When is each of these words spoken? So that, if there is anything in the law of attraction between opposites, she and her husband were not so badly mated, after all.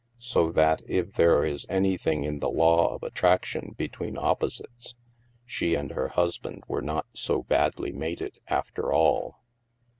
So 0.17 0.51
that, 0.53 0.81
if 0.87 1.13
there 1.13 1.45
is 1.45 1.67
anything 1.69 2.23
in 2.23 2.39
the 2.39 2.49
law 2.49 2.95
of 2.95 3.03
attraction 3.03 3.75
between 3.77 4.17
opposites, 4.17 4.95
she 5.45 5.75
and 5.75 5.91
her 5.91 6.07
husband 6.07 6.63
were 6.67 6.81
not 6.81 7.05
so 7.13 7.43
badly 7.43 7.91
mated, 7.91 8.39
after 8.47 8.91
all. 8.91 9.43